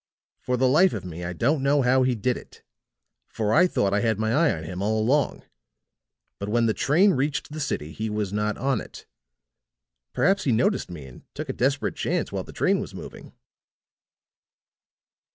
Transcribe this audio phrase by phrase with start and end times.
[0.39, 2.63] For the life of me I don't know how he did it,
[3.27, 5.43] for I thought I had my eye on him all along;
[6.39, 9.05] but when the train reached the city, he was not on it.
[10.11, 13.33] Perhaps he noticed me and took a desperate chance while the train was moving."